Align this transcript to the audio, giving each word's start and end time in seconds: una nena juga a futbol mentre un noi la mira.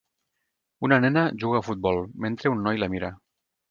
una 0.87 0.97
nena 1.05 1.25
juga 1.45 1.61
a 1.61 1.63
futbol 1.69 2.03
mentre 2.29 2.57
un 2.57 2.69
noi 2.69 2.85
la 2.85 2.95
mira. 2.97 3.17